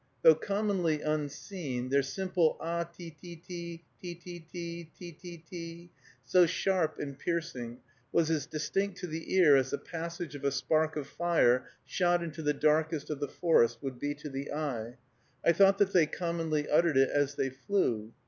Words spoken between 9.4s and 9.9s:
as the